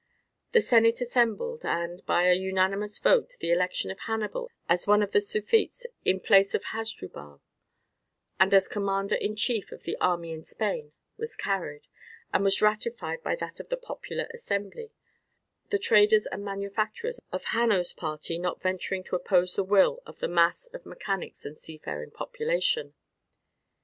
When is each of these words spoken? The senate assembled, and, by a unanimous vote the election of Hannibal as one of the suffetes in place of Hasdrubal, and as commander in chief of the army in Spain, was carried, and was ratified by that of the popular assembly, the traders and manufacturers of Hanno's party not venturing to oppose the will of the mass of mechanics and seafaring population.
The 0.53 0.61
senate 0.61 0.99
assembled, 0.99 1.63
and, 1.63 2.03
by 2.07 2.23
a 2.23 2.33
unanimous 2.33 2.97
vote 2.97 3.37
the 3.39 3.51
election 3.51 3.91
of 3.91 3.99
Hannibal 3.99 4.49
as 4.67 4.87
one 4.87 5.03
of 5.03 5.11
the 5.11 5.21
suffetes 5.21 5.85
in 6.03 6.19
place 6.19 6.55
of 6.55 6.63
Hasdrubal, 6.71 7.39
and 8.39 8.51
as 8.51 8.67
commander 8.67 9.13
in 9.13 9.35
chief 9.35 9.71
of 9.71 9.83
the 9.83 9.95
army 9.97 10.31
in 10.31 10.43
Spain, 10.43 10.93
was 11.17 11.35
carried, 11.35 11.85
and 12.33 12.43
was 12.43 12.63
ratified 12.63 13.21
by 13.21 13.35
that 13.35 13.59
of 13.59 13.69
the 13.69 13.77
popular 13.77 14.27
assembly, 14.33 14.91
the 15.69 15.77
traders 15.77 16.25
and 16.25 16.43
manufacturers 16.43 17.19
of 17.31 17.43
Hanno's 17.53 17.93
party 17.93 18.39
not 18.39 18.59
venturing 18.59 19.03
to 19.03 19.15
oppose 19.15 19.55
the 19.55 19.63
will 19.63 20.01
of 20.07 20.17
the 20.17 20.27
mass 20.27 20.65
of 20.73 20.83
mechanics 20.83 21.45
and 21.45 21.59
seafaring 21.59 22.09
population. 22.09 22.95